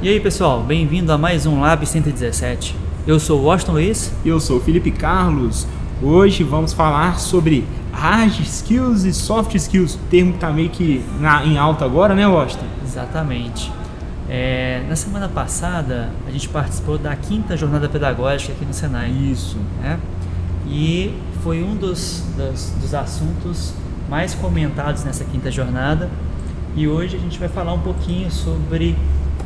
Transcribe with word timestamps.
E 0.00 0.08
aí 0.08 0.20
pessoal, 0.20 0.62
bem-vindo 0.62 1.10
a 1.10 1.18
mais 1.18 1.44
um 1.44 1.60
Lab 1.60 1.84
117. 1.84 2.76
Eu 3.04 3.18
sou 3.18 3.40
o 3.40 3.46
Washington 3.46 3.72
Luiz. 3.72 4.12
E 4.24 4.28
eu 4.28 4.38
sou 4.38 4.58
o 4.58 4.60
Felipe 4.60 4.92
Carlos. 4.92 5.66
Hoje 6.00 6.44
vamos 6.44 6.72
falar 6.72 7.18
sobre 7.18 7.66
hard 7.90 8.38
skills 8.38 9.02
e 9.02 9.12
soft 9.12 9.56
skills, 9.56 9.98
termo 10.08 10.30
que 10.30 10.36
está 10.36 10.52
meio 10.52 10.70
que 10.70 11.04
na, 11.18 11.44
em 11.44 11.58
alta 11.58 11.84
agora, 11.84 12.14
né, 12.14 12.28
Washington? 12.28 12.66
Exatamente. 12.84 13.72
É, 14.28 14.84
na 14.88 14.94
semana 14.94 15.28
passada 15.28 16.10
a 16.28 16.30
gente 16.30 16.48
participou 16.48 16.96
da 16.96 17.16
quinta 17.16 17.56
jornada 17.56 17.88
pedagógica 17.88 18.52
aqui 18.52 18.64
no 18.64 18.72
Senai. 18.72 19.10
Isso. 19.10 19.56
Né? 19.82 19.98
E 20.68 21.12
foi 21.42 21.60
um 21.64 21.74
dos, 21.74 22.22
dos, 22.36 22.70
dos 22.80 22.94
assuntos 22.94 23.74
mais 24.08 24.32
comentados 24.32 25.02
nessa 25.02 25.24
quinta 25.24 25.50
jornada. 25.50 26.08
E 26.76 26.86
hoje 26.86 27.16
a 27.16 27.18
gente 27.18 27.36
vai 27.36 27.48
falar 27.48 27.72
um 27.72 27.80
pouquinho 27.80 28.30
sobre 28.30 28.94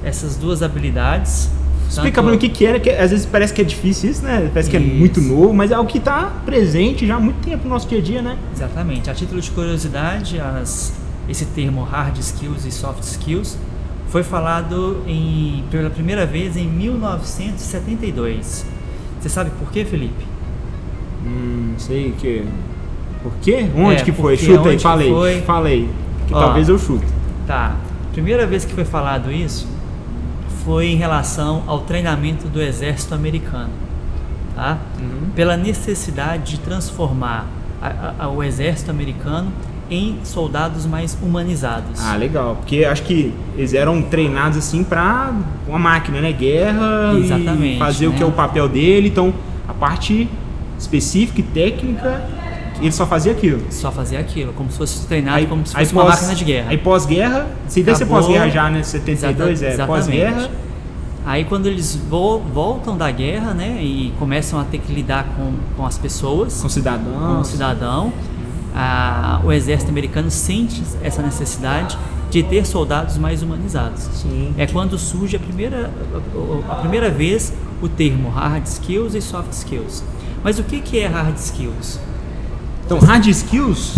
essas 0.04 0.36
duas 0.36 0.62
habilidades. 0.62 1.50
Explica 1.88 2.22
tanto- 2.22 2.26
para 2.28 2.34
o 2.36 2.38
que 2.38 2.48
que 2.48 2.64
era, 2.64 2.80
que 2.80 2.88
às 2.88 3.10
vezes 3.10 3.26
parece 3.26 3.52
que 3.52 3.60
é 3.60 3.64
difícil 3.64 4.10
isso, 4.10 4.22
né? 4.24 4.48
Parece 4.52 4.70
que 4.70 4.76
é 4.76 4.80
Isso. 4.80 4.94
muito 4.94 5.20
novo, 5.20 5.52
mas 5.52 5.70
é 5.70 5.78
o 5.78 5.84
que 5.84 5.98
está 5.98 6.32
presente 6.46 7.06
já 7.06 7.16
há 7.16 7.20
muito 7.20 7.36
tempo 7.44 7.64
no 7.64 7.70
nosso 7.70 7.86
dia 7.86 7.98
a 7.98 8.02
dia, 8.02 8.22
né? 8.22 8.38
Exatamente. 8.54 9.10
A 9.10 9.14
título 9.14 9.40
de 9.42 9.50
curiosidade, 9.50 10.40
as- 10.40 10.94
esse 11.28 11.44
termo 11.46 11.82
hard 11.82 12.16
skills 12.18 12.64
e 12.64 12.72
soft 12.72 13.02
skills 13.02 13.58
foi 14.08 14.22
falado 14.22 15.02
em- 15.06 15.64
pela 15.70 15.90
primeira 15.90 16.24
vez 16.24 16.56
em 16.56 16.66
1972. 16.66 18.64
Você 19.20 19.28
sabe 19.28 19.50
por 19.58 19.70
quê, 19.70 19.84
Felipe? 19.84 20.24
Hum, 21.24 21.74
sei 21.78 22.12
que. 22.18 22.44
Por 23.22 23.32
quê? 23.40 23.66
Onde 23.76 24.00
É, 24.00 24.04
que 24.04 24.12
foi? 24.12 24.36
Chuta 24.36 24.70
aí, 24.70 24.78
falei. 24.78 25.10
foi? 25.10 25.40
Falei. 25.42 25.88
Que 26.26 26.34
Ó. 26.34 26.40
talvez 26.40 26.68
eu 26.68 26.78
chute. 26.78 27.06
Tá. 27.46 27.76
Primeira 28.12 28.46
vez 28.46 28.64
que 28.64 28.74
foi 28.74 28.84
falado 28.84 29.30
isso 29.30 29.66
foi 30.64 30.86
em 30.86 30.96
relação 30.96 31.62
ao 31.66 31.80
treinamento 31.80 32.48
do 32.48 32.60
exército 32.60 33.14
americano, 33.14 33.70
tá? 34.54 34.78
Uhum. 35.00 35.30
Pela 35.34 35.56
necessidade 35.56 36.52
de 36.52 36.58
transformar 36.60 37.46
a- 37.80 38.14
a- 38.20 38.28
o 38.28 38.42
exército 38.42 38.90
americano 38.90 39.48
em 39.90 40.18
soldados 40.24 40.86
mais 40.86 41.18
humanizados. 41.20 42.00
Ah, 42.00 42.16
legal. 42.16 42.56
Porque 42.56 42.84
acho 42.84 43.02
que 43.02 43.34
eles 43.56 43.74
eram 43.74 44.00
treinados 44.02 44.56
assim 44.56 44.82
pra 44.84 45.32
uma 45.68 45.78
máquina, 45.78 46.20
né? 46.20 46.32
Guerra 46.32 47.12
Exatamente, 47.18 47.76
e 47.76 47.78
fazer 47.78 48.06
o 48.06 48.10
né? 48.10 48.16
que 48.16 48.22
é 48.22 48.26
o 48.26 48.30
papel 48.32 48.68
dele. 48.68 49.08
Então, 49.08 49.34
a 49.68 49.74
parte 49.74 50.28
específica 50.78 51.40
e 51.40 51.42
técnica, 51.42 52.22
ele 52.82 52.92
só 52.92 53.06
fazia 53.06 53.32
aquilo. 53.32 53.62
Só 53.70 53.90
fazer 53.92 54.16
aquilo, 54.16 54.52
como 54.52 54.70
se 54.70 54.78
fosse 54.78 55.06
treinado 55.06 55.46
como 55.46 55.66
se 55.66 55.74
fosse 55.74 55.92
uma 55.92 56.02
pós- 56.04 56.14
máquina 56.14 56.34
de 56.34 56.44
guerra. 56.44 56.70
Aí 56.70 56.78
pós-guerra, 56.78 57.46
se 57.68 57.82
deve 57.82 57.96
ser 57.98 58.04
Acabou. 58.04 58.22
pós-guerra 58.22 58.48
já, 58.50 58.70
né? 58.70 58.82
72 58.82 59.62
Exata- 59.62 59.82
é 59.82 59.86
pós-guerra. 59.86 60.50
Aí 61.24 61.44
quando 61.44 61.66
eles 61.66 61.94
vo- 61.94 62.40
voltam 62.40 62.96
da 62.96 63.08
guerra, 63.10 63.54
né, 63.54 63.78
e 63.80 64.12
começam 64.18 64.58
a 64.58 64.64
ter 64.64 64.78
que 64.78 64.92
lidar 64.92 65.24
com, 65.36 65.52
com 65.76 65.86
as 65.86 65.96
pessoas, 65.96 66.60
Com 66.60 66.68
cidadãos. 66.68 67.16
com 67.36 67.40
o 67.40 67.44
cidadão, 67.44 68.12
a- 68.74 69.40
o 69.44 69.52
exército 69.52 69.90
americano 69.90 70.30
sente 70.30 70.82
essa 71.02 71.22
necessidade 71.22 71.96
de 72.30 72.42
ter 72.42 72.66
soldados 72.66 73.18
mais 73.18 73.42
humanizados. 73.42 74.02
Sim. 74.14 74.52
É 74.56 74.66
quando 74.66 74.98
surge 74.98 75.36
a 75.36 75.38
primeira, 75.38 75.90
a 76.68 76.74
primeira 76.76 77.10
vez 77.10 77.52
o 77.82 77.88
termo 77.88 78.28
hard 78.30 78.64
skills 78.66 79.14
e 79.14 79.20
soft 79.20 79.52
skills. 79.52 80.02
Mas 80.42 80.58
o 80.58 80.64
que, 80.64 80.80
que 80.80 80.98
é 80.98 81.06
hard 81.06 81.36
skills? 81.36 82.00
Então, 82.84 82.98
hard 82.98 83.26
skills 83.28 83.96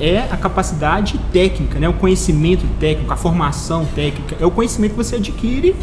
é 0.00 0.18
a 0.30 0.36
capacidade 0.36 1.18
técnica, 1.32 1.78
né? 1.78 1.88
O 1.88 1.92
conhecimento 1.94 2.64
técnico, 2.80 3.12
a 3.12 3.16
formação 3.16 3.84
técnica, 3.94 4.36
é 4.40 4.46
o 4.46 4.50
conhecimento 4.50 4.92
que 4.92 4.96
você 4.96 5.16
adquire, 5.16 5.74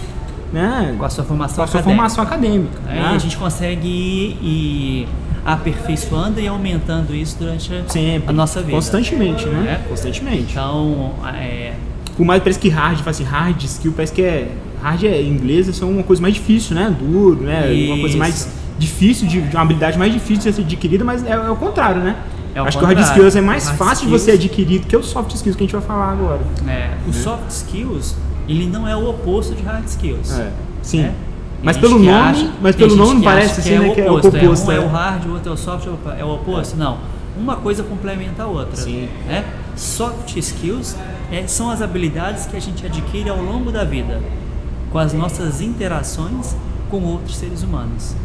né? 0.52 0.96
Com 0.98 1.06
a 1.06 1.10
sua 1.10 1.24
formação 1.24 1.58
Com 1.58 1.64
a 1.64 1.68
sua 1.68 1.80
acadêmica. 1.80 1.96
formação 1.96 2.24
acadêmica. 2.24 2.82
Aí 2.88 3.00
né? 3.00 3.12
a 3.14 3.18
gente 3.18 3.38
consegue 3.38 3.88
ir, 3.88 4.38
ir 4.42 5.08
aperfeiçoando 5.46 6.40
e 6.40 6.48
aumentando 6.48 7.16
isso 7.16 7.38
durante 7.40 7.74
a- 7.74 7.84
Sempre. 7.88 8.30
a 8.30 8.34
nossa 8.34 8.60
vida. 8.62 8.74
Constantemente, 8.74 9.46
né? 9.46 9.80
É. 9.86 9.88
Constantemente. 9.90 10.52
Então, 10.52 11.14
é, 11.36 11.74
Por 12.18 12.26
mais 12.26 12.42
parece 12.44 12.60
que 12.60 12.68
hard, 12.68 12.98
fala 13.00 13.12
assim, 13.12 13.24
hard 13.24 13.64
skill, 13.64 13.94
parece 13.96 14.12
que 14.12 14.22
é. 14.22 14.50
Hard 14.82 15.04
é 15.06 15.22
em 15.22 15.30
inglês, 15.30 15.68
isso 15.70 15.84
é 15.84 15.88
uma 15.88 16.04
coisa 16.04 16.22
mais 16.22 16.34
difícil, 16.34 16.76
né? 16.76 16.94
Duro, 17.00 17.42
né? 17.44 17.66
Uma 17.88 17.96
coisa 18.00 18.08
Isso. 18.10 18.18
mais 18.18 18.50
difícil, 18.80 19.28
de, 19.28 19.42
de 19.42 19.56
uma 19.56 19.62
habilidade 19.64 19.98
mais 20.00 20.12
difícil 20.14 20.50
de 20.50 20.56
ser 20.56 20.62
adquirida, 20.64 21.04
mas 21.04 21.24
é, 21.26 21.32
é 21.32 21.50
o 21.52 21.56
contrário, 21.56 22.02
né? 22.02 22.16
É 22.56 22.62
o 22.62 22.66
Acho 22.66 22.78
que 22.80 22.84
o 22.84 22.88
hard 22.88 22.98
contrário. 22.98 23.18
skills 23.28 23.36
é 23.36 23.42
mais 23.42 23.68
Hard 23.68 23.78
fácil 23.78 24.06
de 24.08 24.12
você 24.12 24.32
skills- 24.32 24.46
adquirir 24.52 24.80
do 24.80 24.88
que 24.88 24.98
o 24.98 25.04
soft 25.04 25.36
skills 25.36 25.56
que 25.56 25.64
a 25.64 25.66
gente 25.68 25.74
vai 25.76 25.82
falar 25.82 26.12
agora. 26.14 26.42
é, 26.68 26.92
o 27.08 27.14
soft 27.14 27.50
skills, 27.50 28.16
ele 28.48 28.66
não 28.66 28.88
é 28.88 28.96
o 28.96 29.08
oposto 29.10 29.54
de 29.54 29.62
hard 29.62 29.86
skills. 29.86 30.32
É, 30.40 30.52
sim. 30.82 31.02
né? 31.04 31.14
Mas 31.62 31.76
pelo 31.78 32.00
nome, 32.00 32.10
acha- 32.10 32.50
mas 32.62 32.76
pelo 32.76 32.96
nome 32.96 33.14
não 33.16 33.20
que 33.20 33.26
parece 33.26 33.52
acha 33.52 33.60
assim, 33.60 33.70
que 33.70 33.76
é 33.76 33.80
né? 33.80 33.90
o 33.90 33.94
Que 33.96 34.02
é 34.02 34.10
o 34.10 34.18
oposto. 34.18 34.38
oposto. 34.38 34.68
um 34.68 34.72
é 34.72 34.76
é. 34.76 34.80
o 34.80 34.88
hard, 34.88 35.26
o 35.26 35.34
outro 35.34 35.50
é 35.50 35.54
o 35.54 35.58
soft, 35.58 35.88
é 36.18 36.24
o 36.24 36.34
oposto. 36.36 36.78
Não. 36.78 36.98
Uma 37.38 37.58
coisa 37.58 37.84
complementa 37.84 38.44
a 38.44 38.48
outra. 38.48 38.76
Sim. 38.78 39.08
Né? 39.28 39.44
Soft 39.76 40.36
skills 40.38 40.96
é, 41.32 41.46
são 41.48 41.70
as 41.70 41.82
habilidades 41.82 42.46
que 42.46 42.56
a 42.58 42.60
gente 42.62 42.86
adquire 42.86 43.30
ao 43.30 43.42
longo 43.42 43.72
da 43.72 43.84
vida, 43.84 44.22
com 44.92 44.98
as 44.98 45.14
nossas 45.14 45.62
interações 45.62 46.56
com 46.90 47.04
outros 47.04 47.36
seres 47.38 47.62
humanos. 47.62 48.16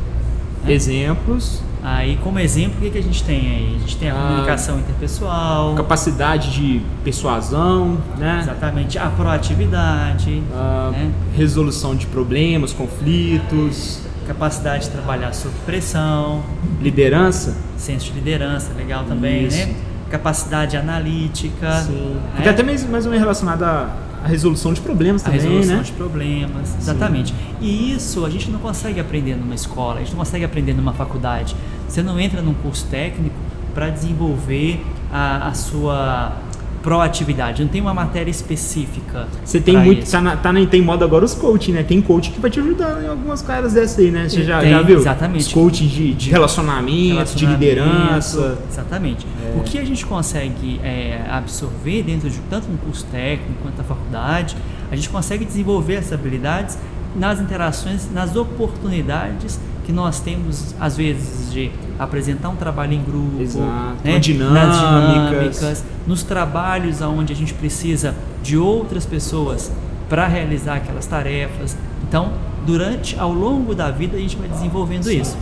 Exemplos, 0.72 1.62
Aí, 1.86 2.18
como 2.24 2.38
exemplo, 2.38 2.78
o 2.78 2.80
que, 2.80 2.88
que 2.88 2.96
a 2.96 3.02
gente 3.02 3.22
tem 3.24 3.40
aí? 3.40 3.74
A 3.76 3.78
gente 3.80 3.96
tem 3.98 4.08
a 4.10 4.14
Ah. 4.14 4.26
comunicação 4.28 4.78
interpessoal, 4.78 5.74
capacidade 5.74 6.50
de 6.54 6.80
persuasão, 7.04 7.98
né? 8.16 8.38
exatamente, 8.40 8.98
a 8.98 9.08
proatividade, 9.08 10.42
Ah, 10.54 10.88
né? 10.92 11.10
resolução 11.36 11.94
de 11.94 12.06
problemas, 12.06 12.72
conflitos, 12.72 14.00
capacidade 14.26 14.84
de 14.84 14.90
trabalhar 14.92 15.34
sob 15.34 15.54
pressão, 15.66 16.42
liderança. 16.80 17.54
senso 17.76 18.06
de 18.06 18.12
liderança, 18.12 18.72
legal 18.74 19.04
também, 19.04 19.44
Isso. 19.46 19.58
né? 19.58 19.74
Capacidade 20.10 20.78
analítica, 20.78 21.82
Sim. 21.82 22.16
né? 22.38 22.48
Até 22.48 22.62
mais, 22.62 22.88
mais 22.88 23.04
ou 23.04 23.10
menos 23.10 23.22
relacionado 23.22 23.62
à, 23.62 23.90
à 24.24 24.26
resolução 24.26 24.72
de 24.72 24.80
problemas 24.80 25.20
a 25.22 25.26
também, 25.26 25.40
resolução 25.40 25.76
né? 25.76 25.82
de 25.82 25.92
problemas, 25.92 26.76
exatamente. 26.78 27.34
E 27.60 27.92
isso 27.92 28.24
a 28.24 28.30
gente 28.30 28.50
não 28.50 28.58
consegue 28.58 28.98
aprender 28.98 29.36
numa 29.36 29.54
escola, 29.54 29.96
a 29.96 29.98
gente 29.98 30.12
não 30.12 30.18
consegue 30.18 30.44
aprender 30.44 30.72
numa 30.72 30.94
faculdade. 30.94 31.54
Você 31.86 32.02
não 32.02 32.18
entra 32.18 32.40
num 32.40 32.54
curso 32.54 32.86
técnico 32.86 33.36
para 33.74 33.90
desenvolver 33.90 34.82
a, 35.12 35.48
a 35.48 35.54
sua 35.54 36.38
proatividade. 36.84 37.62
Não 37.64 37.70
tem 37.70 37.80
uma 37.80 37.94
matéria 37.94 38.30
específica. 38.30 39.26
Você 39.42 39.58
tem 39.58 39.76
muito. 39.78 40.02
isso. 40.02 40.12
Tá, 40.12 40.20
na, 40.20 40.36
tá 40.36 40.52
na- 40.52 40.66
tem 40.66 40.82
moda 40.82 41.02
agora 41.04 41.24
os 41.24 41.32
coaching, 41.34 41.72
né? 41.72 41.82
Tem 41.82 42.00
coach 42.02 42.30
que 42.30 42.38
vai 42.38 42.50
te 42.50 42.60
ajudar 42.60 43.02
em 43.02 43.08
algumas 43.08 43.40
caras 43.40 43.72
dessas 43.72 43.98
aí, 43.98 44.10
né? 44.10 44.28
Você 44.28 44.44
já, 44.44 44.60
Tem, 44.60 44.70
já 44.70 44.82
viu? 44.82 44.98
exatamente. 44.98 45.40
Os 45.46 45.52
coaching 45.52 45.86
de, 45.88 46.12
de 46.14 46.30
relacionamento, 46.30 47.34
de 47.34 47.46
liderança. 47.46 48.38
Relacionamento, 48.38 48.62
Exatamente. 48.70 49.26
O 49.56 49.62
que 49.62 49.78
a 49.78 49.84
gente 49.84 50.04
consegue 50.04 50.78
é, 50.84 51.22
absorver 51.30 52.02
dentro 52.02 52.28
de 52.28 52.38
tanto 52.50 52.70
um 52.70 52.76
curso 52.76 53.06
técnico 53.10 53.54
quanto 53.62 53.80
a 53.80 53.84
faculdade, 53.84 54.54
a 54.90 54.94
gente 54.96 55.08
consegue 55.08 55.44
desenvolver 55.44 55.94
essas 55.94 56.12
habilidades 56.12 56.78
nas 57.16 57.40
interações, 57.40 58.10
nas 58.12 58.36
oportunidades 58.36 59.58
que 59.84 59.92
nós 59.92 60.20
temos, 60.20 60.74
às 60.80 60.96
vezes, 60.96 61.52
de 61.52 61.70
apresentar 61.98 62.48
um 62.48 62.56
trabalho 62.56 62.94
em 62.94 63.02
grupo, 63.02 63.40
Exato. 63.40 63.96
né? 64.02 64.18
Dinâmicas. 64.18 64.68
nas 64.68 64.78
dinâmicas, 64.78 65.84
nos 66.06 66.22
trabalhos 66.22 67.00
onde 67.02 67.32
a 67.32 67.36
gente 67.36 67.54
precisa 67.54 68.14
de 68.42 68.56
outras 68.56 69.06
pessoas 69.06 69.70
para 70.08 70.26
realizar 70.26 70.76
aquelas 70.76 71.06
tarefas. 71.06 71.76
Então, 72.06 72.32
durante, 72.66 73.18
ao 73.18 73.32
longo 73.32 73.74
da 73.74 73.90
vida, 73.90 74.16
a 74.16 74.20
gente 74.20 74.36
vai 74.36 74.48
desenvolvendo 74.48 75.10
isso. 75.10 75.36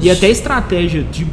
E 0.00 0.10
até 0.10 0.28
estratégia 0.28 1.02
de 1.02 1.26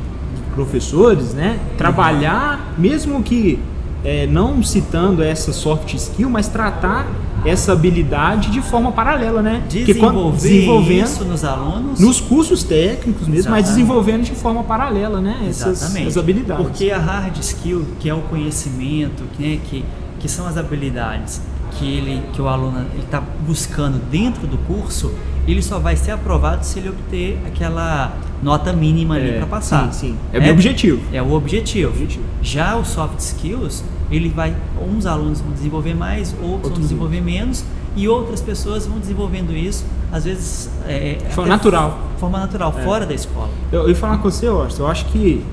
professores, 0.54 1.34
né? 1.34 1.60
Trabalhar, 1.78 2.74
mesmo 2.78 3.22
que 3.22 3.60
é, 4.04 4.28
não 4.28 4.64
citando 4.64 5.22
essa 5.24 5.52
soft 5.52 5.94
skill, 5.94 6.30
mas 6.30 6.48
tratar 6.48 7.08
essa 7.46 7.72
habilidade 7.74 8.50
de 8.52 8.62
forma 8.62 8.92
paralela, 8.92 9.42
né? 9.42 9.64
Que 9.70 9.94
quando- 9.94 10.32
desenvolver 10.32 10.36
desenvolvendo 10.50 11.06
isso 11.06 11.26
nos 11.26 11.44
alunos. 11.44 12.00
nos 12.00 12.20
cursos 12.20 12.64
técnicos 12.64 13.28
mesmo, 13.28 13.52
mas 13.52 13.66
Exatamente. 13.66 13.68
desenvolvendo 13.68 14.24
de 14.24 14.32
forma 14.36 14.64
paralela, 14.64 15.22
né? 15.22 15.46
Essas, 15.50 15.78
Exatamente. 15.82 16.08
essas 16.08 16.18
habilidades. 16.18 16.66
Porque 16.66 16.92
a 16.92 16.98
hard 17.00 17.38
skill, 17.40 17.86
que 18.00 18.10
é 18.10 18.14
o 18.14 18.22
conhecimento, 18.22 19.24
né, 19.40 19.60
que, 19.70 19.84
que 20.20 20.28
são 20.30 20.48
as 20.48 20.58
habilidades 20.58 21.42
que, 21.78 21.86
ele, 21.86 22.22
que 22.34 22.42
o 22.42 22.48
aluno 22.48 22.86
está 22.98 23.22
buscando 23.46 24.00
dentro 24.10 24.48
do 24.48 24.58
curso, 24.60 25.12
ele 25.48 25.62
só 25.62 25.78
vai 25.78 25.96
ser 25.96 26.12
aprovado 26.12 26.66
se 26.66 26.80
ele 26.80 26.90
obter 26.90 27.38
aquela 27.46 28.14
nota 28.42 28.72
mínima 28.74 29.16
ali 29.16 29.30
É, 29.32 29.38
para 29.38 29.46
passar. 29.48 29.92
sim, 29.94 30.10
sim. 30.10 30.18
É 30.34 30.40
o 30.50 30.52
objetivo. 30.54 31.02
É 31.14 31.22
o 31.22 31.34
objetivo. 31.34 31.90
Objetivo. 31.92 32.24
Já 32.42 32.76
o 32.76 32.86
soft 32.86 33.20
skills, 33.20 33.84
ele 34.12 34.30
vai, 34.30 34.56
uns 34.82 35.06
alunos 35.06 35.42
vão 35.42 35.52
desenvolver 35.52 35.94
mais, 35.96 36.30
outros, 36.34 36.48
vão 36.50 36.54
Outros 36.64 36.80
desenvolver 36.82 37.22
menos, 37.22 37.64
e 37.96 38.08
outras 38.08 38.42
pessoas 38.42 38.86
vão 38.86 39.00
desenvolvendo 39.00 39.52
isso, 39.56 39.86
às 40.12 40.26
vezes 40.26 40.70
é, 40.86 41.16
De 41.28 41.34
forma 41.34 41.50
natural. 41.50 42.00
de 42.14 42.20
forma 42.20 42.40
natural, 42.40 42.74
É. 42.78 42.84
fora 42.84 43.06
da 43.06 43.14
escola. 43.14 43.50
Eu, 43.72 43.88
ia 43.90 43.96
falar 43.96 44.18
com 44.18 44.30
você, 44.30 44.48
Austin, 44.48 44.82
eu 44.82 44.88
acho 44.88 45.06
que 45.06 45.44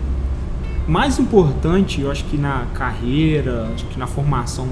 mais 0.87 1.19
importante, 1.19 2.01
eu 2.01 2.11
acho 2.11 2.25
que 2.25 2.37
na 2.37 2.67
carreira, 2.75 3.69
acho 3.75 3.87
que 3.87 3.99
na 3.99 4.07
formação 4.07 4.67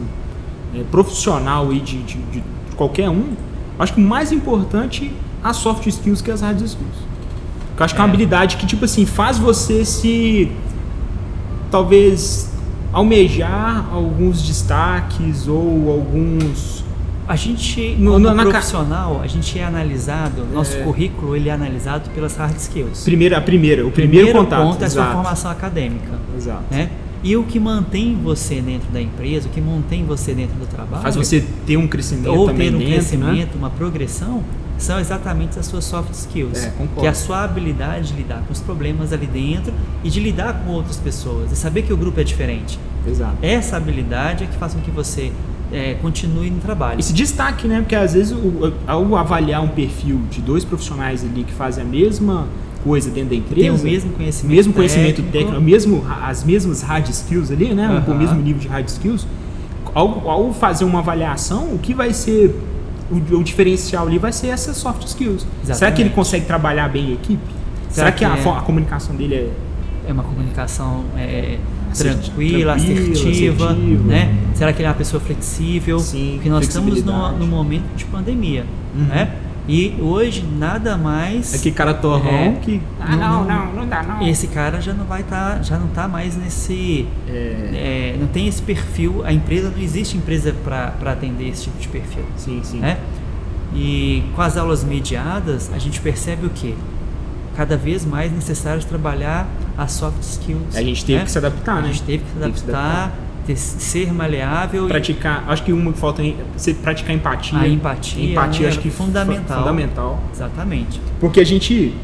é, 0.74 0.82
profissional 0.90 1.70
aí 1.70 1.80
de, 1.80 2.02
de, 2.02 2.18
de 2.18 2.42
qualquer 2.76 3.08
um, 3.08 3.34
Acho 3.78 3.94
que 3.94 4.00
mais 4.02 4.30
importante 4.30 5.10
as 5.42 5.56
soft 5.56 5.86
skills 5.86 6.20
que 6.20 6.30
as 6.30 6.42
hard 6.42 6.60
skills. 6.60 6.96
Eu 7.78 7.82
acho 7.84 7.94
que 7.94 8.00
é 8.00 8.04
uma 8.04 8.08
É. 8.08 8.12
habilidade 8.12 8.58
que, 8.58 8.66
tipo 8.66 8.84
assim, 8.84 9.06
faz 9.06 9.38
você 9.38 9.86
se. 9.86 10.52
talvez 11.70 12.52
almejar 12.92 13.88
alguns 13.92 14.42
destaques 14.42 15.46
ou 15.48 15.90
alguns. 15.90 16.84
A 17.28 17.36
gente, 17.36 17.94
No- 17.96 18.12
como 18.14 18.24
na- 18.26 18.34
na 18.34 18.44
ca- 18.44 18.50
profissional, 18.50 19.20
a 19.22 19.26
gente 19.28 19.56
é 19.56 19.64
analisado, 19.64 20.44
nosso 20.52 20.76
É. 20.76 20.80
currículo 20.82 21.36
ele 21.36 21.48
é 21.48 21.52
analisado 21.52 22.10
pelas 22.10 22.36
hard 22.36 22.56
skills. 22.56 23.04
Primeira, 23.04 23.38
a 23.38 23.40
primeira, 23.40 23.86
o 23.86 23.90
primeiro, 23.92 24.32
contato. 24.32 24.62
ponto 24.66 24.82
é 24.82 24.86
a 24.86 24.90
sua 24.90 25.12
formação 25.12 25.50
acadêmica. 25.50 26.18
Exato. 26.36 26.64
Né? 26.70 26.90
E 27.22 27.36
o 27.36 27.44
que 27.44 27.60
mantém 27.60 28.18
você 28.20 28.60
dentro 28.60 28.90
da 28.90 29.00
empresa, 29.00 29.46
o 29.46 29.50
que 29.52 29.60
mantém 29.60 30.04
você 30.04 30.32
dentro 30.34 30.56
do 30.56 30.66
trabalho, 30.66 31.02
Faz 31.02 31.14
você 31.14 31.44
ter 31.66 31.76
um 31.76 31.86
crescimento 31.86 32.32
ou 32.34 32.46
ter 32.46 32.52
um 32.54 32.56
dentro, 32.56 32.78
crescimento, 32.86 33.52
né? 33.54 33.58
uma 33.58 33.70
progressão, 33.70 34.42
são 34.82 34.98
exatamente 35.00 35.58
as 35.58 35.66
suas 35.66 35.84
soft 35.84 36.12
skills. 36.12 36.58
É, 36.64 36.72
que 36.98 37.06
é 37.06 37.08
a 37.10 37.14
sua 37.14 37.44
habilidade 37.44 38.08
de 38.08 38.14
lidar 38.14 38.42
com 38.46 38.52
os 38.52 38.60
problemas 38.60 39.12
ali 39.12 39.26
dentro 39.26 39.72
e 40.04 40.10
de 40.10 40.20
lidar 40.20 40.62
com 40.64 40.72
outras 40.72 40.96
pessoas 40.96 41.52
e 41.52 41.56
saber 41.56 41.82
que 41.82 41.92
o 41.92 41.96
grupo 41.96 42.18
é 42.20 42.24
diferente. 42.24 42.78
Exato. 43.06 43.36
Essa 43.42 43.76
habilidade 43.76 44.44
é 44.44 44.46
que 44.46 44.56
faz 44.56 44.74
com 44.74 44.80
que 44.80 44.90
você 44.90 45.32
é, 45.72 45.94
continue 46.02 46.50
no 46.50 46.58
trabalho. 46.60 46.98
Esse 46.98 47.12
destaque, 47.12 47.68
né? 47.68 47.78
Porque 47.80 47.94
às 47.94 48.14
vezes 48.14 48.32
o- 48.32 48.72
ao 48.86 49.14
avaliar 49.16 49.62
um 49.62 49.68
perfil 49.68 50.20
de 50.30 50.40
dois 50.40 50.64
profissionais 50.64 51.22
ali 51.24 51.44
que 51.44 51.52
fazem 51.52 51.84
a 51.84 51.86
mesma 51.86 52.48
coisa 52.82 53.08
dentro 53.10 53.30
da 53.30 53.36
empresa, 53.36 53.60
Tem 53.60 53.70
o 53.70 53.78
mesmo 53.78 54.12
conhecimento 54.12 54.54
mesmo 54.56 54.72
conhecimento 54.72 55.16
técnico. 55.22 55.32
técnico, 55.38 55.60
mesmo, 55.62 56.04
as 56.22 56.42
mesmas 56.42 56.82
hard 56.82 57.08
skills 57.10 57.50
ali, 57.52 57.72
né? 57.74 58.02
O 58.08 58.14
mesmo 58.14 58.40
nível 58.40 58.60
de 58.60 58.66
hard 58.68 58.88
skills. 58.88 59.26
Ao, 59.94 60.28
ao 60.28 60.52
fazer 60.52 60.84
uma 60.84 60.98
avaliação, 61.00 61.72
o 61.74 61.78
que 61.78 61.94
vai 61.94 62.12
ser 62.12 62.54
o, 63.10 63.36
o 63.38 63.44
diferencial 63.44 64.06
ali 64.06 64.18
vai 64.18 64.32
ser 64.32 64.48
essas 64.48 64.76
soft 64.76 65.04
skills. 65.06 65.42
Será 65.42 65.50
que 65.64 65.70
Exatamente. 65.72 66.00
ele 66.02 66.10
consegue 66.10 66.46
trabalhar 66.46 66.88
bem 66.88 67.10
em 67.10 67.12
equipe? 67.14 67.42
Será, 67.90 68.06
Será 68.06 68.12
que, 68.12 68.18
que 68.18 68.24
a, 68.48 68.52
é? 68.52 68.58
a 68.58 68.60
comunicação 68.62 69.14
dele 69.16 69.34
é 69.34 69.50
É 70.08 70.12
uma 70.12 70.22
comunicação 70.22 71.04
é, 71.16 71.58
Asserti- 71.90 72.30
tranquila, 72.30 72.74
tranquila, 72.76 73.10
assertiva, 73.10 73.64
assertiva. 73.70 74.02
né? 74.04 74.34
Será 74.54 74.72
que 74.72 74.78
ele 74.80 74.86
é 74.86 74.90
uma 74.90 74.96
pessoa 74.96 75.20
flexível? 75.20 75.98
Sim, 75.98 76.32
Porque 76.34 76.48
nós 76.48 76.66
estamos 76.66 77.02
no 77.04 77.46
momento 77.46 77.84
de 77.96 78.04
pandemia, 78.04 78.64
Uhum. 78.94 79.04
né? 79.06 79.34
E 79.72 79.96
hoje 80.00 80.44
nada 80.58 80.96
mais 80.96 81.54
aquele 81.54 81.74
cara 81.74 81.94
torrão 81.94 82.28
É. 82.28 82.58
que. 82.60 82.82
Ah, 83.00 83.14
não, 83.16 83.44
não, 83.44 83.72
não 83.72 83.86
dá 83.88 84.02
não. 84.02 84.26
esse 84.26 84.48
cara 84.48 84.80
já 84.80 84.92
não 84.92 85.04
vai 85.04 85.20
estar, 85.20 85.62
já 85.62 85.78
não 85.78 85.86
tá 85.86 86.08
mais 86.08 86.36
nesse, 86.36 87.06
É, 87.28 88.12
é, 88.12 88.16
não 88.18 88.26
tem 88.26 88.48
esse 88.48 88.60
perfil. 88.60 89.22
A 89.24 89.32
empresa 89.32 89.70
não 89.70 89.80
existe 89.80 90.16
empresa 90.16 90.52
para 90.64 91.12
atender 91.12 91.48
esse 91.48 91.64
tipo 91.64 91.78
de 91.78 91.86
perfil, 91.86 92.24
sim, 92.36 92.60
sim. 92.64 92.80
né? 92.80 92.98
E 93.72 94.24
com 94.34 94.42
as 94.42 94.56
aulas 94.56 94.82
mediadas 94.82 95.70
a 95.72 95.78
gente 95.78 96.00
percebe 96.00 96.46
o 96.46 96.50
que? 96.50 96.74
Cada 97.56 97.76
vez 97.76 98.04
mais 98.04 98.32
necessário 98.32 98.82
trabalhar 98.84 99.46
as 99.78 99.92
soft 99.92 100.20
skills. 100.22 100.74
A 100.76 100.82
gente 100.82 101.04
teve 101.04 101.18
né? 101.20 101.24
que 101.24 101.30
se 101.30 101.38
adaptar, 101.38 101.78
A 101.78 101.80
né? 101.82 101.88
gente 101.88 102.02
teve 102.02 102.24
que 102.24 102.30
se 102.30 102.36
Teve 102.38 102.52
que 102.52 102.58
se 102.58 102.64
adaptar, 102.70 103.12
ter- 103.54 103.56
ser 103.56 104.12
maleável 104.12 104.86
e 104.86 104.88
praticar, 104.88 105.44
acho 105.48 105.62
que 105.62 105.72
uma 105.72 105.92
que 105.92 105.98
falta 105.98 106.22
você 106.56 106.72
praticar 106.74 107.14
empatia. 107.14 107.58
A 107.58 107.68
empatia, 107.68 108.30
empatia 108.32 108.62
né, 108.62 108.68
acho 108.68 108.78
que 108.80 108.88
é 108.88 108.90
fundamental. 108.90 109.42
fu- 109.58 109.64
fundamental. 109.64 110.20
exatamente. 110.32 111.00
Porque 111.18 111.40
a 111.40 111.44
gente 111.44 111.94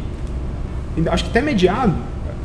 acho 1.11 1.25
que 1.25 1.31
até 1.31 1.41
mediado 1.43 1.95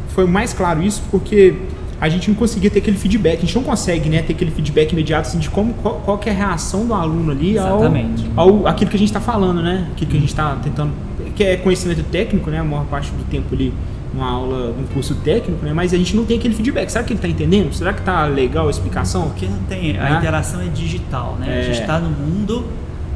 foi 0.09 0.25
mais 0.27 0.53
claro 0.53 0.83
isso 0.83 1.01
porque 1.09 1.55
a 1.99 2.09
gente 2.09 2.29
não 2.29 2.35
conseguia 2.35 2.69
ter 2.69 2.79
aquele 2.79 2.97
feedback, 2.97 3.37
a 3.37 3.41
gente 3.41 3.55
não 3.55 3.63
consegue, 3.63 4.09
né, 4.09 4.21
ter 4.23 4.33
aquele 4.33 4.49
feedback 4.51 4.91
imediato 4.91 5.27
assim, 5.27 5.37
de 5.37 5.49
como 5.49 5.73
qual, 5.75 5.95
qual 6.03 6.17
que 6.17 6.29
é 6.29 6.33
a 6.33 6.35
reação 6.35 6.85
do 6.85 6.93
aluno 6.95 7.31
ali 7.31 7.57
ao, 7.59 7.77
Exatamente. 7.79 8.25
ao 8.35 8.67
aquilo 8.67 8.89
que 8.89 8.95
a 8.95 8.99
gente 8.99 9.09
está 9.09 9.21
falando, 9.21 9.61
né? 9.61 9.87
Aquilo 9.91 10.09
que 10.11 10.17
a 10.17 10.19
gente 10.19 10.29
está 10.29 10.55
tentando 10.63 10.91
que 11.35 11.43
é 11.43 11.55
conhecimento 11.57 12.03
técnico, 12.11 12.49
né, 12.49 12.59
a 12.59 12.63
maior 12.63 12.85
parte 12.85 13.11
do 13.11 13.23
tempo 13.25 13.53
ali 13.53 13.71
numa 14.13 14.29
aula, 14.29 14.73
num 14.73 14.85
curso 14.93 15.15
técnico, 15.15 15.63
né? 15.65 15.71
Mas 15.73 15.93
a 15.93 15.97
gente 15.97 16.15
não 16.15 16.25
tem 16.25 16.37
aquele 16.37 16.53
feedback. 16.53 16.89
Será 16.89 17.03
que 17.03 17.13
ele 17.13 17.17
está 17.19 17.27
entendendo? 17.29 17.73
Será 17.73 17.93
que 17.93 18.01
tá 18.01 18.25
legal 18.25 18.67
a 18.67 18.69
explicação? 18.69 19.29
Porque 19.29 19.45
não 19.45 19.59
tem, 19.69 19.97
a 19.97 20.03
Né? 20.09 20.17
interação 20.17 20.59
é 20.61 20.65
digital, 20.67 21.37
né? 21.39 21.47
A 21.47 21.51
É. 21.55 21.63
gente 21.63 21.81
está 21.81 21.97
no 21.99 22.09
mundo, 22.09 22.65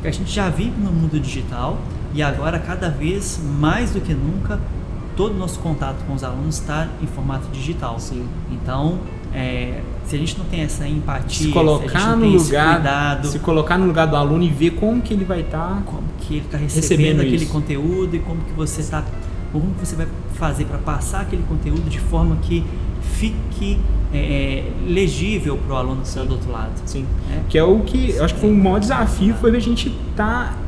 que 0.01 0.07
a 0.07 0.12
gente 0.12 0.31
já 0.31 0.50
vive 0.50 0.74
no 0.81 0.92
mundo 0.92 1.19
digital 1.19 1.77
e 2.13 2.21
agora 2.24 2.59
cada 2.59 2.89
vez 2.89 3.39
mais 3.59 3.92
do 3.92 4.00
que 4.00 4.13
nunca 4.13 4.59
todo 5.18 5.33
o 5.33 5.38
nosso 5.38 5.59
contato 5.59 5.97
com 6.07 6.13
os 6.13 6.24
alunos 6.24 6.59
está 6.59 6.88
em 7.01 7.07
formato 7.07 7.47
digital. 7.51 7.97
Sim. 8.00 8.25
Então, 8.51 9.00
é, 9.33 9.80
se 10.06 10.15
a 10.15 10.19
gente 10.19 10.38
não 10.38 10.45
tem 10.45 10.62
essa 10.62 10.88
empatia, 10.88 11.30
se 11.38 11.44
se 11.45 11.50
a 11.50 11.53
colocar 11.53 12.07
não 12.15 12.18
no 12.30 12.38
lugar, 12.38 12.75
cuidado, 12.75 13.27
se 13.27 13.39
colocar 13.39 13.77
no 13.77 13.86
lugar 13.86 14.07
do 14.07 14.15
aluno 14.15 14.44
e 14.44 14.50
ver 14.50 14.71
como 14.71 15.01
que 15.01 15.13
ele 15.13 15.25
vai 15.25 15.42
estar. 15.42 15.81
como 15.86 16.03
que 16.19 16.36
ele 16.36 16.45
está 16.45 16.57
Recebendo 16.57 16.81
recebendo, 16.83 17.19
aquele 17.21 17.44
isso. 17.44 17.51
conteúdo 17.51 18.15
e 18.15 18.19
como 18.19 18.42
que 18.42 18.51
você 18.53 18.81
está 18.81 19.03
como 19.60 19.74
você 19.80 19.96
vai 19.96 20.07
fazer 20.34 20.66
para 20.66 20.78
passar 20.78 21.22
aquele 21.22 21.44
conteúdo 21.44 21.90
de 21.90 22.00
forma 22.00 22.38
que 22.42 22.66
fique 23.02 23.80
é, 24.13 24.18
é, 24.18 24.72
legível 24.88 25.57
para 25.57 25.74
o 25.74 25.78
aluno 25.78 26.02
que 26.02 26.07
está 26.07 26.24
do 26.24 26.34
outro 26.34 26.52
lado. 26.52 26.74
Sim. 26.86 27.06
né? 27.30 27.44
Que 27.50 27.57
é 27.57 27.63
o 27.63 27.80
que 27.81 28.12
eu 28.12 28.24
acho 28.24 28.34
que 28.36 28.42
foi 28.42 28.52
o 28.52 28.56
maior 28.56 28.80
desafio 28.80 29.34
foi 29.36 29.56
a 29.56 29.60
gente 29.60 29.96
estar 30.12 30.60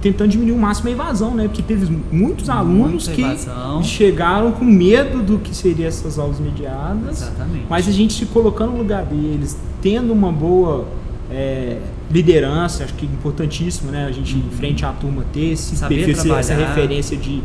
tentando 0.00 0.30
diminuir 0.30 0.56
o 0.56 0.58
máximo 0.58 0.88
a 0.88 0.92
evasão, 0.92 1.34
né? 1.34 1.44
Porque 1.44 1.62
teve 1.62 1.94
muitos 2.10 2.48
alunos 2.48 3.06
Muita 3.06 3.12
que 3.12 3.22
evasão. 3.22 3.82
chegaram 3.82 4.52
com 4.52 4.64
medo 4.64 5.22
do 5.22 5.38
que 5.38 5.54
seriam 5.54 5.88
essas 5.88 6.18
aulas 6.18 6.40
mediadas. 6.40 7.22
Exatamente. 7.22 7.66
Mas 7.68 7.86
a 7.86 7.92
gente 7.92 8.14
se 8.14 8.26
colocando 8.26 8.72
no 8.72 8.78
lugar 8.78 9.04
deles, 9.04 9.58
tendo 9.82 10.12
uma 10.12 10.32
boa 10.32 10.86
é, 11.30 11.78
liderança, 12.10 12.84
acho 12.84 12.94
que 12.94 13.06
é 13.06 13.08
importantíssimo, 13.08 13.90
né? 13.90 14.06
A 14.06 14.12
gente, 14.12 14.36
em 14.36 14.50
frente 14.50 14.84
à 14.84 14.92
turma, 14.92 15.24
ter 15.32 15.52
esse 15.52 15.72
Uhum. 15.72 15.78
Saber 15.78 16.04
perfil, 16.06 16.12
essa- 16.14 16.38
essa 16.40 16.54
trabalhar. 16.54 16.74
referência 16.74 17.16
de 17.16 17.42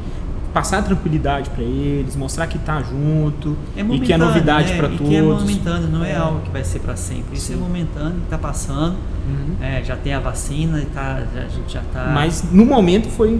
passar 0.53 0.81
tranquilidade 0.83 1.50
para 1.50 1.63
eles, 1.63 2.15
mostrar 2.15 2.47
que 2.47 2.57
tá 2.57 2.81
junto 2.81 3.57
É 3.75 3.81
e 3.81 4.00
que 4.00 4.13
é 4.13 4.17
novidade 4.17 4.71
né? 4.71 4.77
para 4.77 4.88
todos. 4.89 5.07
que 5.09 5.15
é 5.15 5.21
momentâneo, 5.21 5.88
não 5.89 6.03
é, 6.03 6.12
É. 6.13 6.15
algo 6.15 6.39
que 6.41 6.50
vai 6.50 6.63
ser 6.63 6.79
para 6.79 6.95
sempre. 6.95 7.35
Isso 7.38 7.47
Sim. 7.47 7.53
é 7.56 7.57
momentâneo, 7.57 8.21
está 8.23 8.38
passando. 8.38 8.95
Uhum. 9.27 9.56
É, 9.62 9.83
já 9.83 9.95
tem 9.97 10.13
a 10.13 10.19
vacina 10.19 10.79
e 10.81 10.85
tá, 10.85 11.21
já- 11.33 11.41
a 11.41 11.47
gente 11.50 11.71
já 11.73 11.81
está. 11.81 12.12
Mas 12.13 12.44
no 12.51 12.65
momento 12.65 13.07
foi 13.09 13.39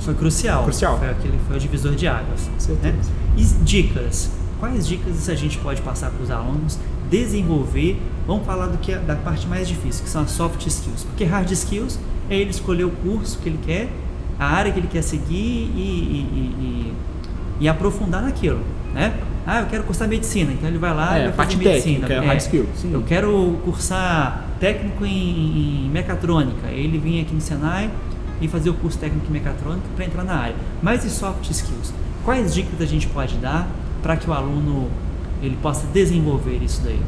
foi 0.00 0.14
crucial. 0.14 0.62
Crucial. 0.64 0.98
Foi 0.98 1.10
aquele 1.10 1.38
foi 1.46 1.56
o 1.56 1.60
divisor 1.60 1.94
de 1.94 2.06
águas. 2.08 2.48
certeza. 2.58 2.94
Né? 2.94 3.00
E 3.36 3.44
dicas. 3.62 4.30
Quais 4.58 4.86
dicas 4.86 5.28
a 5.28 5.34
gente 5.34 5.58
pode 5.58 5.80
passar 5.82 6.10
para 6.10 6.22
os 6.22 6.30
alunos 6.30 6.78
desenvolver? 7.10 8.00
Vamos 8.26 8.44
falar 8.46 8.66
do 8.66 8.78
que 8.78 8.92
é, 8.92 8.98
da 8.98 9.16
parte 9.16 9.46
mais 9.46 9.66
difícil, 9.68 10.04
que 10.04 10.10
são 10.10 10.22
as 10.22 10.30
soft 10.30 10.64
skills. 10.66 11.04
Porque 11.04 11.24
hard 11.24 11.50
skills 11.50 11.98
é 12.28 12.36
ele 12.36 12.50
escolher 12.50 12.84
o 12.84 12.90
curso 12.90 13.38
que 13.38 13.48
ele 13.48 13.58
quer, 13.64 13.88
a 14.38 14.46
área 14.46 14.70
que 14.72 14.78
ele 14.78 14.88
quer 14.88 15.02
seguir 15.02 15.34
e, 15.34 15.78
e- 15.78 16.92
e- 17.60 17.64
e- 17.64 17.68
aprofundar 17.68 18.22
naquilo, 18.22 18.60
né? 18.94 19.14
Ah, 19.46 19.60
eu 19.60 19.66
quero 19.66 19.82
cursar 19.84 20.06
medicina, 20.06 20.52
então 20.52 20.68
ele 20.68 20.76
vai 20.78 20.94
lá 20.94 21.16
É, 21.18 21.22
e 21.22 21.24
vai 21.28 21.32
parte 21.32 21.56
fazer 21.56 21.68
medicina. 21.70 22.00
técnica, 22.06 22.24
é 22.24 22.26
hard 22.28 22.40
skill, 22.40 22.66
sim. 22.76 22.92
Eu 22.92 23.02
quero 23.02 23.58
cursar 23.64 24.44
técnico 24.60 25.06
em, 25.06 25.86
em 25.86 25.90
mecatrônica. 25.90 26.66
Ele 26.68 26.98
vinha 26.98 27.22
aqui 27.22 27.34
no 27.34 27.40
Senai 27.40 27.90
e 28.42 28.46
fazer 28.46 28.68
o 28.68 28.74
curso 28.74 28.98
técnico 28.98 29.26
em 29.28 29.32
mecatrônica 29.32 29.86
para 29.96 30.04
entrar 30.04 30.22
na 30.22 30.34
área. 30.34 30.54
Mas 30.82 31.02
e 31.04 31.10
soft 31.10 31.48
skills? 31.50 31.94
Quais 32.26 32.52
dicas 32.54 32.78
a 32.80 32.84
gente 32.84 33.06
pode 33.06 33.36
dar 33.36 33.66
para 34.02 34.16
que 34.18 34.28
o 34.28 34.34
aluno 34.34 34.88
ele 35.42 35.56
possa 35.62 35.86
desenvolver 35.92 36.58
isso 36.62 36.80
daí? 36.84 36.98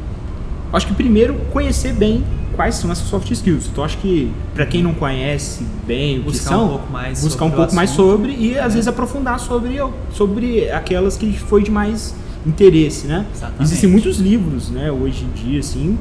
Acho 0.73 0.87
que 0.87 0.93
primeiro 0.93 1.33
conhecer 1.51 1.93
bem 1.93 2.23
quais 2.55 2.75
são 2.75 2.91
essas 2.91 3.07
soft 3.07 3.29
skills. 3.31 3.67
Então 3.71 3.83
acho 3.83 3.97
que 3.97 4.31
para 4.53 4.65
quem 4.65 4.83
não 4.83 4.93
conhece 4.93 5.65
bem 5.85 6.19
o 6.19 6.23
que 6.23 6.31
Buscar 6.31 6.49
são, 6.49 6.65
um 6.65 6.69
pouco 6.69 6.91
mais 6.91 7.23
buscar 7.23 7.45
um 7.45 7.51
pouco 7.51 7.75
mais 7.75 7.89
sobre 7.89 8.33
e 8.33 8.57
às 8.57 8.73
vezes 8.73 8.87
aprofundar 8.87 9.39
sobre 9.39 9.77
sobre 10.13 10.69
aquelas 10.71 11.17
que 11.17 11.37
foi 11.37 11.63
de 11.63 11.71
mais 11.71 12.13
interesse, 12.45 13.07
né? 13.07 13.25
Exatamente. 13.33 13.63
Existem 13.63 13.89
muitos 13.89 14.17
livros, 14.17 14.69
né, 14.69 14.91
hoje 14.91 15.25
em 15.25 15.43
dia 15.43 15.59
assim, 15.59 15.97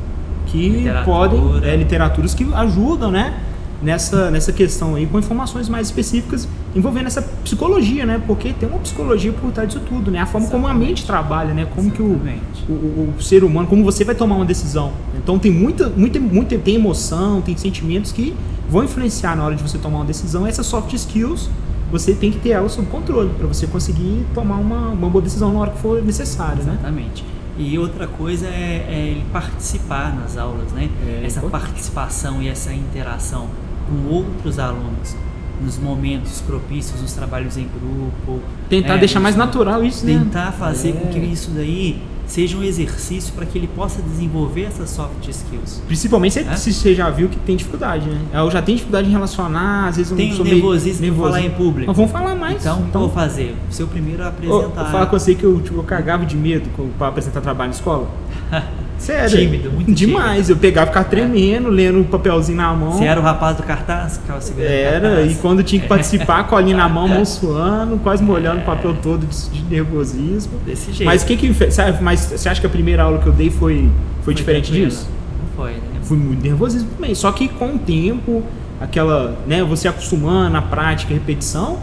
que 0.47 0.69
Literatura. 0.69 1.05
podem 1.05 1.69
é, 1.69 1.77
literaturas 1.77 2.35
que 2.35 2.47
ajudam, 2.55 3.11
né? 3.11 3.39
Nessa, 3.83 4.31
nessa 4.31 4.53
questão 4.53 4.95
aí, 4.95 5.07
com 5.07 5.19
informações 5.19 5.67
mais 5.67 5.87
específicas 5.87 6.47
envolvendo 6.77 7.07
essa 7.07 7.23
psicologia, 7.23 8.05
né? 8.05 8.21
Porque 8.27 8.53
tem 8.53 8.69
uma 8.69 8.79
psicologia 8.79 9.33
por 9.33 9.51
trás 9.53 9.71
disso 9.71 9.81
tudo, 9.89 10.11
né? 10.11 10.19
A 10.19 10.27
forma 10.27 10.49
como 10.49 10.67
a 10.67 10.71
Exatamente. 10.71 10.89
mente 10.89 11.07
trabalha, 11.07 11.55
né? 11.55 11.67
Como 11.75 11.91
que 11.91 12.03
o, 12.03 12.11
Exatamente. 12.11 12.65
o, 12.69 12.73
o- 12.73 13.23
ser 13.23 13.43
humano, 13.43 13.67
como 13.67 13.83
você 13.83 14.05
vai 14.05 14.15
tomar 14.15 14.37
uma 14.37 14.45
decisão. 14.45 14.93
Então 15.17 15.39
tem 15.39 15.51
muita, 15.51 15.89
muita, 15.89 16.21
muita 16.21 16.59
tem 16.59 16.75
emoção, 16.75 17.41
tem 17.41 17.57
sentimentos 17.57 18.13
que 18.13 18.35
vão 18.69 18.85
influenciar 18.85 19.35
na 19.35 19.45
hora 19.45 19.55
de 19.57 19.63
você 19.63 19.79
tomar 19.79 20.01
uma 20.01 20.05
decisão. 20.05 20.47
Essas 20.47 20.67
soft 20.67 20.93
skills 20.93 21.49
você 21.91 22.13
tem 22.13 22.31
que 22.31 22.39
ter 22.39 22.51
elas 22.51 22.73
sob 22.73 22.87
controle 22.89 23.31
para 23.37 23.47
você 23.49 23.67
conseguir 23.67 24.25
tomar 24.35 24.57
uma, 24.59 24.91
uma 24.91 25.09
boa 25.09 25.23
decisão 25.23 25.53
na 25.55 25.59
hora 25.59 25.71
que 25.71 25.79
for 25.79 26.03
necessário, 26.05 26.63
né? 26.65 26.75
Exatamente. 26.75 27.25
E 27.59 27.79
outra 27.79 28.07
coisa 28.07 28.47
é, 28.47 28.87
é 28.89 29.09
ele 29.11 29.25
participar 29.33 30.15
nas 30.15 30.37
aulas, 30.39 30.71
né? 30.73 30.89
É 31.07 31.25
essa 31.27 31.39
importante. 31.41 31.63
participação 31.65 32.41
e 32.43 32.49
essa 32.49 32.73
interação 32.73 33.49
com 33.91 34.09
outros 34.15 34.59
alunos 34.59 35.17
nos 35.63 35.77
momentos 35.79 36.41
propícios, 36.41 37.03
nos 37.03 37.13
trabalhos 37.13 37.59
em 37.59 37.65
grupo. 37.69 38.41
Tentar 38.69 38.95
né? 38.95 39.01
deixar 39.01 39.21
mais 39.21 39.37
natural 39.37 39.85
isso, 39.85 40.07
né? 40.07 40.19
Tentar 40.19 40.53
fazer 40.53 40.95
com 40.95 41.09
que 41.09 41.19
É. 41.19 41.23
isso 41.25 41.51
daí 41.51 42.01
seja 42.27 42.57
um 42.57 42.63
exercício 42.63 43.35
para 43.35 43.45
que 43.45 43.59
ele 43.59 43.67
possa 43.67 44.01
desenvolver 44.01 44.63
essas 44.63 44.89
soft 44.89 45.27
skills. 45.29 45.83
Principalmente 45.87 46.35
se, 46.35 46.41
É? 46.41 46.57
se 46.57 46.73
você 46.73 46.95
já 46.95 47.11
viu 47.11 47.29
que 47.29 47.37
tem 47.41 47.57
dificuldade, 47.57 48.09
né? 48.09 48.21
Eu 48.33 48.51
já 48.51 48.63
tenho 48.63 48.77
dificuldade 48.77 49.09
em 49.09 49.11
relacionar, 49.11 49.89
às 49.89 49.97
vezes 49.97 50.13
eu 50.13 50.17
Tem 50.17 50.33
não 50.33 50.45
meio 50.45 50.55
nervosismo 50.55 51.05
de 51.05 51.13
falar 51.13 51.41
em 51.43 51.51
público. 51.51 51.89
Mas 51.89 51.97
vamos 51.97 52.13
falar 52.13 52.35
mais. 52.37 52.61
Então, 52.61 52.81
o 52.81 52.87
que 52.87 52.95
eu 52.95 53.01
vou 53.01 53.11
fazer? 53.11 53.57
Ser 53.69 53.83
o 53.83 53.89
primeiro 53.89 54.23
a 54.23 54.29
apresentar. 54.29 54.81
eu 54.81 54.87
falo 54.87 55.07
com 55.09 55.19
você 55.19 55.35
que 55.35 55.45
eu, 55.45 55.61
tipo, 55.61 55.77
eu 55.79 55.83
cagava 55.83 56.25
de 56.25 56.37
medo 56.37 56.71
pra 56.97 57.09
apresentar 57.09 57.41
trabalho 57.43 57.71
na 57.71 57.77
escola. 57.77 58.09
Sério. 59.01 59.39
Tímido, 59.39 59.73
muito 59.73 59.93
Demais. 59.93 60.51
Eu 60.51 60.57
pegava, 60.57 60.89
ficava 60.89 61.09
tremendo, 61.09 61.71
lendo 61.71 62.01
o 62.03 62.05
papelzinho 62.05 62.59
na 62.59 62.73
mão. 62.75 62.93
Você 62.93 63.05
era 63.05 63.19
o 63.19 63.23
rapaz 63.23 63.57
do 63.57 63.63
cartaz? 63.63 64.19
Ficava 64.19 64.41
segurando 64.43 64.71
Era, 64.71 65.09
cartaz. 65.09 65.33
e 65.33 65.35
quando 65.37 65.63
tinha 65.63 65.81
que 65.81 65.89
participar, 65.89 66.45
colinha 66.49 66.77
na 66.77 66.89
mão, 66.89 67.09
mão 67.09 67.25
suando, 67.25 67.97
quase 67.99 68.23
molhando 68.23 68.61
o 68.61 68.65
papel 68.65 68.95
todo 69.03 69.27
de, 69.27 69.63
nervosismo. 69.65 70.53
Desse 70.67 70.93
jeito. 70.93 71.07
Mas 71.07 71.23
o 71.23 71.27
que 71.27 71.37
que 71.37 71.71
sabe, 71.71 72.03
mas 72.03 72.21
você 72.21 72.49
acha 72.49 72.61
que 72.61 72.67
a 72.67 72.71
primeira 72.71 73.03
aula 73.05 73.19
que 73.19 73.27
eu 73.27 73.33
dei 73.33 73.51
foi, 73.51 73.89
foi, 74.23 74.35
diferente 74.35 74.67
tranquilo. 74.67 74.91
disso? 74.91 75.09
Não 75.41 75.65
foi, 75.65 75.73
né? 75.73 75.79
Fui 76.03 76.19
muito 76.19 76.43
nervosismo 76.43 76.91
também. 76.95 77.15
Só 77.15 77.33
que 77.33 77.49
com 77.49 77.77
o 77.77 77.79
tempo, 77.79 78.43
aquela, 78.81 79.35
né, 79.47 79.65
você 79.65 79.89
acostumando 79.89 80.57
a 80.59 80.63
prática, 80.63 81.15
repetição, 81.15 81.79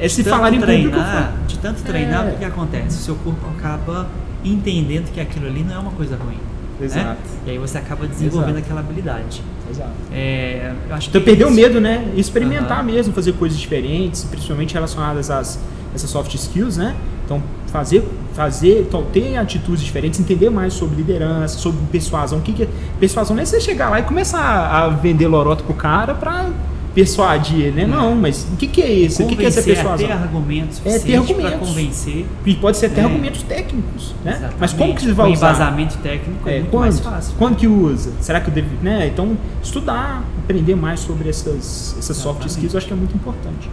é 0.00 0.08
se 0.08 0.24
falar 0.24 0.52
em 0.52 0.58
público. 0.58 0.90
treinar, 0.90 1.32
de 1.46 1.58
tanto 1.58 1.82
treinar, 1.82 2.24
É. 2.26 2.28
o 2.28 2.32
que, 2.32 2.38
que 2.38 2.44
acontece? 2.44 2.98
O 2.98 3.00
seu 3.00 3.14
corpo 3.14 3.46
acaba 3.56 4.08
entendendo 4.44 5.10
que 5.12 5.20
aquilo 5.20 5.46
ali 5.46 5.62
não 5.62 5.76
é 5.76 5.78
uma 5.78 5.92
coisa 5.92 6.16
ruim. 6.16 6.38
Né? 6.80 6.86
Exato. 6.86 7.18
E 7.46 7.50
aí 7.50 7.58
você 7.58 7.78
acaba 7.78 8.06
desenvolvendo 8.06 8.56
Exato. 8.56 8.64
aquela 8.64 8.80
habilidade. 8.80 9.42
Exato. 9.70 9.90
É, 10.12 10.72
eu 10.88 10.94
acho 10.94 11.08
Então 11.08 11.20
que 11.20 11.24
perder 11.24 11.44
o 11.44 11.48
isso- 11.48 11.56
medo, 11.56 11.80
né? 11.80 12.12
Experimentar 12.16 12.78
Aham. 12.78 12.82
mesmo, 12.84 13.12
fazer 13.12 13.32
coisas 13.32 13.58
diferentes, 13.58 14.24
principalmente 14.24 14.74
relacionadas 14.74 15.30
às 15.30 15.58
essas 15.94 16.10
soft 16.10 16.34
skills, 16.34 16.76
né? 16.76 16.94
Então 17.24 17.42
fazer, 17.72 18.06
fazer, 18.34 18.82
então, 18.82 19.02
ter 19.12 19.36
atitudes 19.36 19.82
diferentes, 19.82 20.20
entender 20.20 20.48
mais 20.50 20.72
sobre 20.74 20.96
liderança, 20.96 21.58
sobre 21.58 21.80
persuasão. 21.90 22.38
O 22.38 22.42
que, 22.42 22.52
que 22.52 22.62
é 22.64 22.68
persuasão? 23.00 23.34
Não 23.34 23.42
é 23.42 23.46
você 23.46 23.60
chegar 23.60 23.90
lá 23.90 23.98
e 24.00 24.02
começar 24.02 24.40
a 24.40 24.88
vender 24.88 25.26
lorota 25.26 25.62
pro 25.64 25.74
cara 25.74 26.14
pra 26.14 26.48
persuadir 26.96 27.60
ele, 27.66 27.82
né? 27.82 27.86
Não, 27.86 28.14
mas 28.16 28.46
o 28.50 28.56
que, 28.56 28.66
que 28.66 28.80
é 28.82 28.90
isso? 28.90 29.22
O 29.22 29.26
que, 29.28 29.36
que 29.36 29.44
é 29.44 29.48
essa 29.48 29.62
persuasão? 29.62 30.06
ter 30.06 30.12
argumentos 30.12 30.78
É, 30.80 30.82
ter 30.84 30.90
suficientes 30.94 31.36
para 31.36 31.44
argumentos. 31.48 31.68
convencer. 31.68 32.26
E 32.46 32.54
pode 32.54 32.76
ser 32.78 32.86
até 32.86 33.02
É. 33.02 33.04
argumentos 33.04 33.42
técnicos, 33.42 34.14
né? 34.24 34.30
Exatamente. 34.32 34.56
Mas 34.58 34.72
como 34.72 34.94
que 34.94 35.02
você 35.02 35.12
vai 35.12 35.28
o 35.28 35.32
usar? 35.32 35.48
embasamento 35.50 35.98
técnico 35.98 36.48
é, 36.48 36.52
É, 36.52 36.58
muito 36.60 36.70
quando? 36.70 36.80
mais 36.80 36.98
fácil. 37.00 37.34
Quando 37.38 37.56
que 37.56 37.66
usa? 37.68 38.12
Será 38.20 38.40
que 38.40 38.48
eu 38.48 38.54
devo, 38.54 38.68
né? 38.82 39.06
Então, 39.08 39.36
estudar, 39.62 40.24
aprender 40.42 40.74
mais 40.74 41.00
sobre 41.00 41.28
essas, 41.28 41.94
essas 41.98 42.16
soft 42.16 42.40
Exatamente. 42.40 42.48
skills, 42.50 42.72
eu 42.74 42.78
acho 42.78 42.86
que 42.86 42.92
é 42.94 42.96
muito 42.96 43.14
importante. 43.14 43.68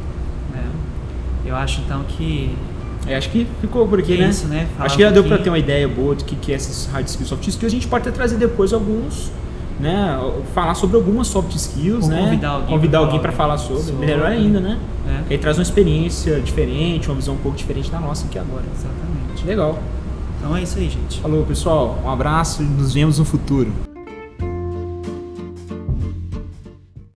né? 0.53 0.61
Eu 1.45 1.55
acho 1.55 1.81
então 1.81 2.03
que 2.03 2.53
É, 3.07 3.15
acho 3.17 3.29
que 3.29 3.47
ficou 3.61 3.85
por 3.87 3.99
aqui, 3.99 4.15
Que 4.15 4.21
né? 4.21 4.29
isso, 4.29 4.47
né? 4.47 4.67
Acho 4.79 4.95
que 4.97 5.03
já 5.03 5.11
deu 5.11 5.23
pouquinho. 5.23 5.43
ter 5.43 5.49
uma 5.49 5.59
ideia 5.59 5.87
boa 5.89 6.13
do 6.15 6.23
que, 6.25 6.35
que 6.37 6.51
é 6.51 6.55
essas 6.55 6.87
hard 6.91 7.05
skills, 7.07 7.27
soft 7.29 7.47
skills. 7.47 7.71
A 7.71 7.75
gente 7.75 7.87
pode 7.87 8.01
até 8.07 8.11
trazer 8.15 8.37
depois 8.37 8.71
alguns, 8.73 9.29
né? 9.79 10.19
Falar 10.53 10.75
sobre 10.75 10.95
algumas 10.95 11.27
soft 11.27 11.53
skills, 11.55 12.05
Ou 12.05 12.09
né? 12.11 12.21
convidar 12.23 12.49
alguém 12.49 12.69
Convidar 12.75 12.97
alguém 12.99 13.19
para 13.19 13.31
falar 13.31 13.57
sobre. 13.57 13.83
sobre. 13.83 14.05
Melhor 14.05 14.25
ainda, 14.25 14.59
né? 14.59 14.79
É. 15.07 15.17
Porque 15.19 15.33
aí 15.33 15.39
traz 15.39 15.57
uma 15.57 15.63
experiência 15.63 16.39
diferente, 16.39 17.07
uma 17.09 17.15
visão 17.15 17.33
um 17.35 17.37
pouco 17.37 17.57
diferente 17.57 17.89
da 17.91 17.99
nossa 17.99 18.25
aqui 18.25 18.39
agora. 18.39 18.63
Exatamente. 18.73 19.45
Legal. 19.45 19.79
Então 20.39 20.55
é 20.55 20.61
isso 20.63 20.77
aí, 20.77 20.89
gente. 20.89 21.19
Falou, 21.21 21.43
pessoal. 21.45 21.99
Um 22.03 22.09
abraço 22.09 22.61
e 22.61 22.65
nos 22.65 22.93
vemos 22.93 23.19
no 23.19 23.25
futuro. 23.25 23.71